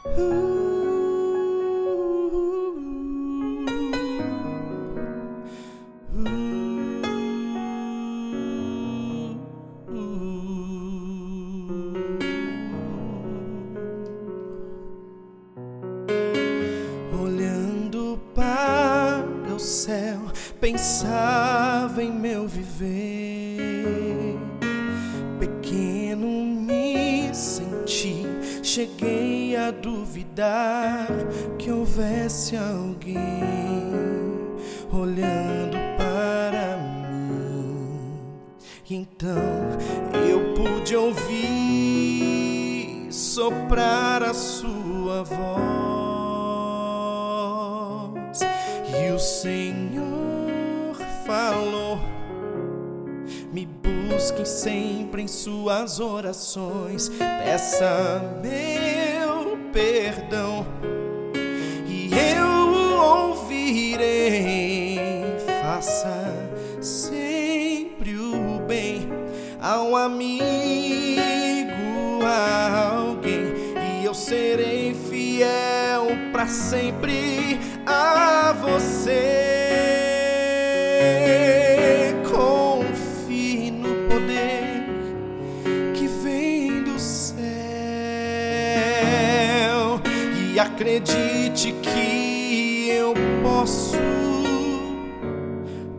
[0.05, 0.58] Olhando
[29.81, 31.07] duvidar
[31.57, 33.19] que houvesse alguém
[34.91, 38.19] olhando para mim.
[38.89, 39.37] E então
[40.27, 42.39] eu pude ouvir
[43.11, 45.39] soprar a sua voz.
[48.99, 51.99] E o Senhor falou:
[53.53, 58.68] Me busquem sempre em suas orações, peça meu
[59.71, 60.65] perdão
[61.85, 64.99] e eu o ouvirei.
[65.61, 66.33] Faça
[66.81, 69.07] sempre o bem
[69.61, 71.21] ao amigo,
[72.23, 73.53] a alguém,
[74.01, 79.38] e eu serei fiel para sempre a você.
[90.79, 93.13] Acredite que eu
[93.43, 93.97] posso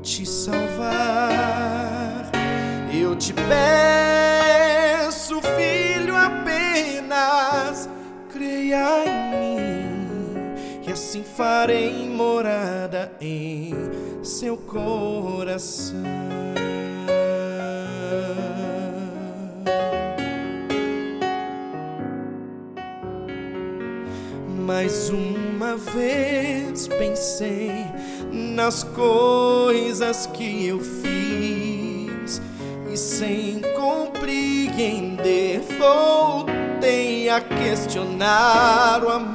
[0.02, 2.30] te salvar.
[2.90, 7.90] Eu te peço, filho, apenas
[8.32, 10.56] creia em mim
[10.88, 13.74] e assim farei morada em
[14.22, 16.19] seu coração.
[25.94, 27.72] Vez pensei
[28.32, 32.40] nas coisas que eu fiz
[32.92, 39.29] e sem compreender voltei a questionar o amor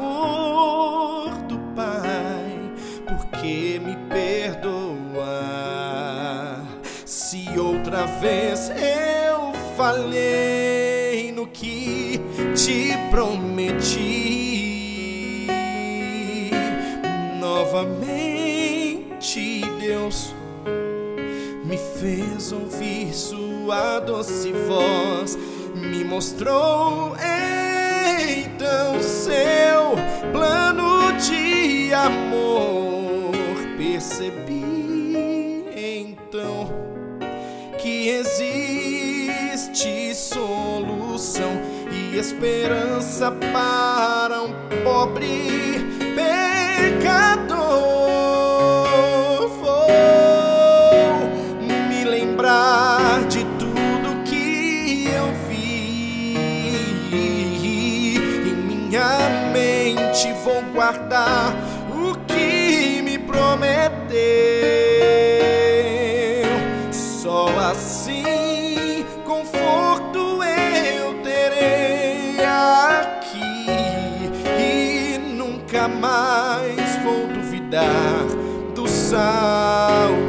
[22.46, 25.38] fez ouvir sua doce voz,
[25.74, 27.16] me mostrou
[28.20, 29.96] então seu
[30.32, 33.34] plano de amor.
[33.78, 36.70] Percebi então
[37.80, 38.54] que existe
[40.14, 41.52] solução
[41.92, 45.95] e esperança para um pobre
[61.92, 64.16] o que me prometeu.
[66.92, 73.78] Só assim conforto eu terei aqui
[74.60, 78.26] e nunca mais vou duvidar
[78.74, 80.25] do Salvador.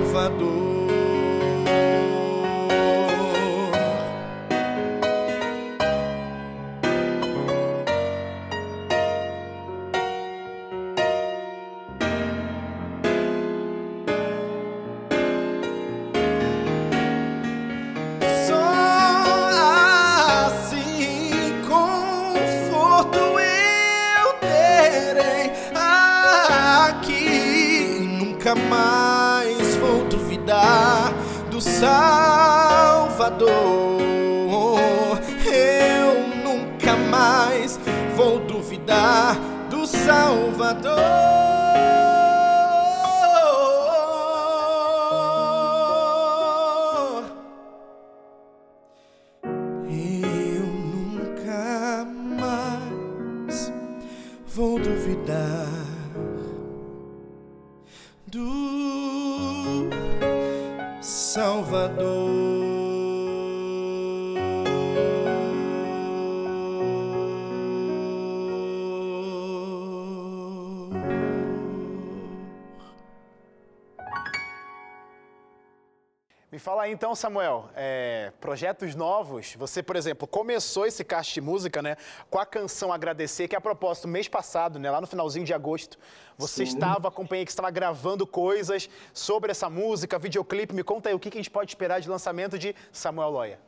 [40.06, 41.00] Salvador.
[49.90, 52.06] Eu nunca
[52.38, 53.72] mais
[54.46, 55.66] vou duvidar
[58.28, 59.90] do
[61.00, 62.65] Salvador.
[76.66, 79.54] Fala aí então, Samuel, é, projetos novos.
[79.54, 81.96] Você, por exemplo, começou esse cast de música, né,
[82.28, 85.96] com a canção Agradecer, que a propósito, mês passado, né, lá no finalzinho de agosto,
[86.36, 86.74] você Sim.
[86.74, 90.74] estava, acompanhei que estava gravando coisas sobre essa música, videoclipe.
[90.74, 93.60] Me conta aí o que que a gente pode esperar de lançamento de Samuel Loya.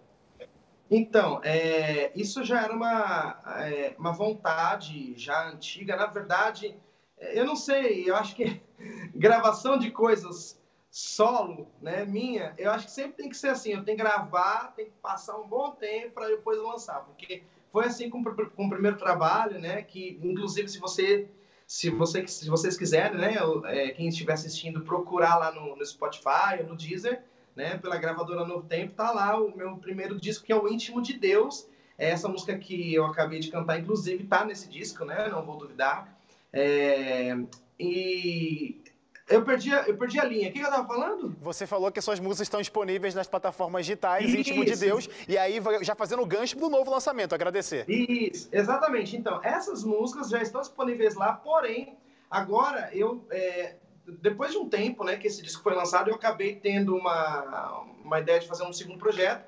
[0.90, 5.94] Então, é, isso já era uma, é, uma vontade já antiga.
[5.94, 6.74] Na verdade,
[7.16, 8.60] é, eu não sei, eu acho que
[9.14, 10.58] gravação de coisas
[10.90, 14.72] solo, né, minha, eu acho que sempre tem que ser assim, eu tenho que gravar,
[14.74, 18.70] tem que passar um bom tempo para depois lançar, porque foi assim com, com o
[18.70, 21.28] primeiro trabalho, né, que inclusive se você
[21.66, 23.36] se, você, se vocês quiserem, né,
[23.66, 27.22] é, quem estiver assistindo, procurar lá no, no Spotify no Deezer,
[27.54, 31.02] né, pela gravadora Novo Tempo, tá lá o meu primeiro disco, que é o Íntimo
[31.02, 31.68] de Deus.
[31.98, 35.28] É essa música que eu acabei de cantar, inclusive, tá nesse disco, né?
[35.28, 36.16] Não vou duvidar.
[36.52, 37.36] É,
[37.78, 38.80] e
[39.28, 40.48] eu perdi, a, eu perdi a linha.
[40.48, 41.36] O que eu tava falando?
[41.40, 44.80] Você falou que suas músicas estão disponíveis nas plataformas digitais, Íntimo de Isso.
[44.80, 47.84] Deus, e aí já fazendo o gancho do novo lançamento, Agradecer.
[47.88, 49.16] Isso, exatamente.
[49.16, 51.96] Então, essas músicas já estão disponíveis lá, porém,
[52.30, 53.76] agora eu, é,
[54.20, 58.18] depois de um tempo, né, que esse disco foi lançado, eu acabei tendo uma, uma
[58.20, 59.46] ideia de fazer um segundo projeto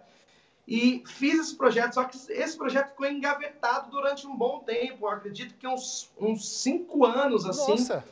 [0.69, 5.55] e fiz esse projeto, só que esse projeto ficou engavetado durante um bom tempo, acredito
[5.55, 7.73] que uns, uns cinco anos, assim.
[7.73, 8.05] Nossa,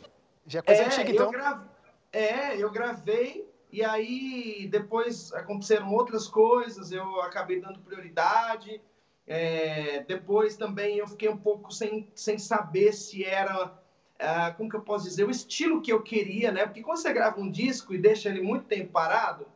[0.49, 1.27] já é coisa antiga, então.
[1.27, 1.31] Eu
[2.11, 8.81] É, eu gravei e aí depois aconteceram outras coisas, eu acabei dando prioridade.
[9.27, 13.79] É, depois também eu fiquei um pouco sem, sem saber se era,
[14.19, 16.65] ah, como que eu posso dizer, o estilo que eu queria, né?
[16.65, 19.47] Porque quando você grava um disco e deixa ele muito tempo parado,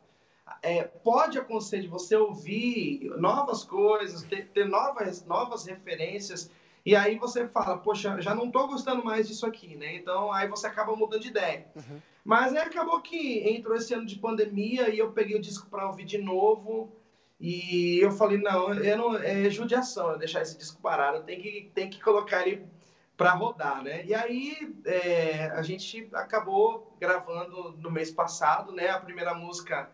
[0.61, 6.51] é, pode acontecer de você ouvir novas coisas, ter, ter novas, novas referências,
[6.85, 9.95] e aí você fala, poxa, já não tô gostando mais disso aqui, né?
[9.95, 11.65] Então aí você acaba mudando de ideia.
[12.23, 15.87] Mas aí acabou que entrou esse ano de pandemia e eu peguei o disco para
[15.87, 16.91] ouvir de novo.
[17.39, 21.69] E eu falei, não, eu não é judiação eu deixar esse disco parado, tem que,
[21.73, 22.63] tem que colocar ele
[23.17, 24.03] para rodar, né?
[24.05, 24.55] E aí
[24.85, 28.89] é, a gente acabou gravando no mês passado, né?
[28.89, 29.89] A primeira música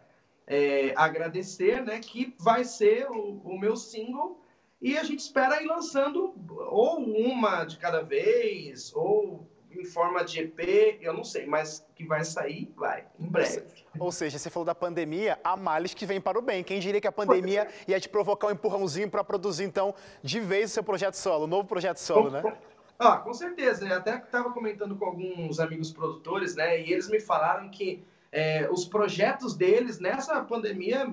[0.47, 1.99] é, Agradecer, né?
[1.99, 4.39] Que vai ser o, o meu single
[4.81, 6.33] e a gente espera ir lançando
[6.69, 12.05] ou uma de cada vez ou em forma de EP, eu não sei, mas que
[12.05, 13.63] vai sair, vai, em breve.
[13.99, 16.63] Ou seja, você falou da pandemia, há males que vem para o bem.
[16.63, 20.71] Quem diria que a pandemia ia te provocar um empurrãozinho para produzir, então, de vez
[20.71, 22.41] o seu projeto solo, o novo projeto solo, né?
[23.01, 23.87] Ah, com certeza.
[23.87, 26.81] Eu até estava comentando com alguns amigos produtores, né?
[26.81, 31.07] E eles me falaram que é, os projetos deles nessa pandemia,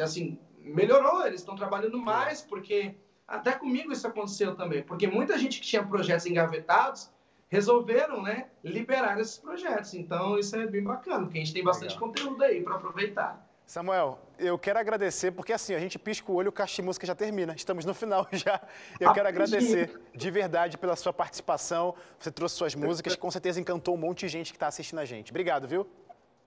[0.00, 1.26] assim, melhorou.
[1.26, 2.94] Eles estão trabalhando mais, porque
[3.26, 4.82] até comigo isso aconteceu também.
[4.82, 7.10] Porque muita gente que tinha projetos engavetados
[7.48, 9.94] resolveram, né, liberar esses projetos.
[9.94, 12.08] Então isso é bem bacana, porque a gente tem bastante Legal.
[12.08, 13.48] conteúdo aí para aproveitar.
[13.66, 17.06] Samuel, eu quero agradecer, porque assim, a gente pisca o olho, o Caixa de Música
[17.06, 17.54] já termina.
[17.56, 18.60] Estamos no final já.
[19.00, 21.94] Eu quero agradecer de verdade pela sua participação.
[22.18, 25.04] Você trouxe suas músicas, com certeza encantou um monte de gente que está assistindo a
[25.04, 25.30] gente.
[25.30, 25.86] Obrigado, viu?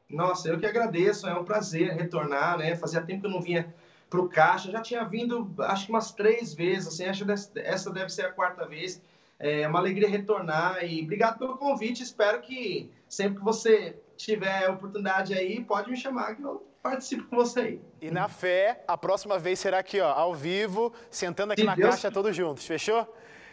[0.09, 2.75] Nossa, eu que agradeço, é um prazer retornar, né?
[2.75, 3.73] Fazia tempo que eu não vinha
[4.09, 8.09] pro Caixa, já tinha vindo, acho que umas três vezes, assim, acho que essa deve
[8.09, 9.01] ser a quarta vez.
[9.39, 12.01] É uma alegria retornar e obrigado pelo convite.
[12.01, 17.35] Espero que sempre que você tiver oportunidade aí, pode me chamar que eu participo com
[17.35, 17.81] você aí.
[18.01, 21.75] E na fé, a próxima vez será aqui, ó, ao vivo, sentando aqui Se na
[21.75, 23.05] Deus caixa todos juntos, fechou?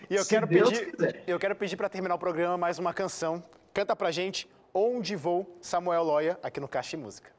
[0.08, 1.22] E eu Se quero Deus pedir, quiser.
[1.26, 3.42] eu quero pedir para terminar o programa mais uma canção.
[3.74, 7.33] Canta pra gente Onde Vou, Samuel Loya, aqui no Caixa de Música.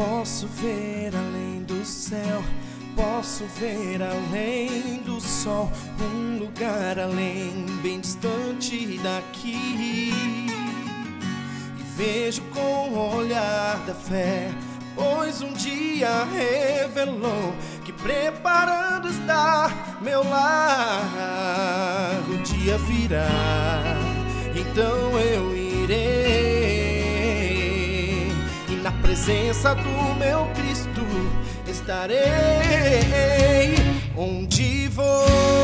[0.00, 2.42] Posso ver além do céu,
[2.96, 5.70] posso ver além do sol,
[6.00, 10.10] um lugar além, bem distante daqui.
[11.78, 14.50] E vejo com o olhar da fé,
[14.96, 19.70] pois um dia revelou que preparando está
[20.00, 22.22] meu lar.
[22.26, 23.28] O dia virá,
[24.56, 26.59] então eu irei
[29.20, 31.06] presença do meu Cristo
[31.68, 32.16] estarei.
[34.16, 35.59] Onde vou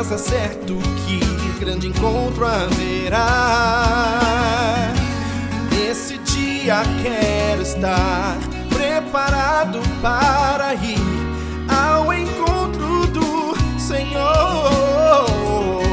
[0.00, 1.20] mas é certo que
[1.60, 3.20] grande encontro haverá.
[5.70, 8.38] Nesse dia quero estar
[8.70, 10.96] preparado para ir
[11.68, 14.16] ao encontro do Senhor.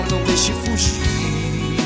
[0.09, 1.81] Não deixe fugir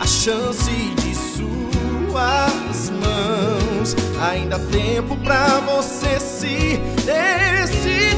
[0.00, 3.94] a chance de suas mãos.
[4.30, 8.16] Ainda há tempo pra você se decidir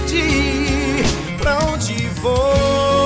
[1.40, 2.97] pra onde vou.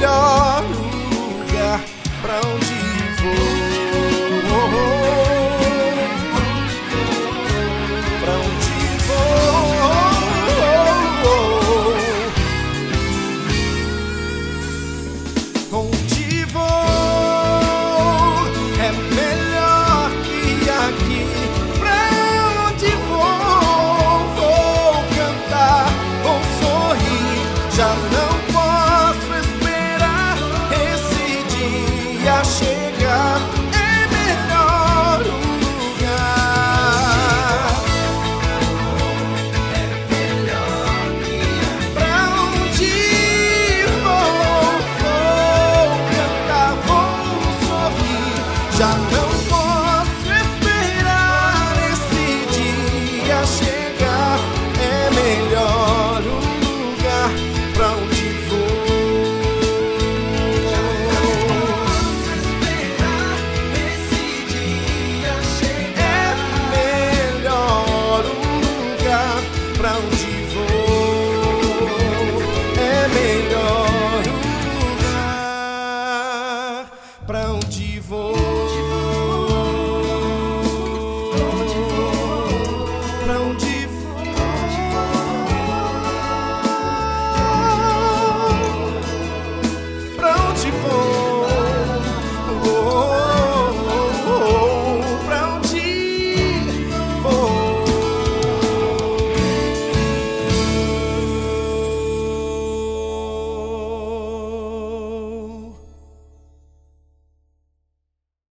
[0.00, 0.39] Esperar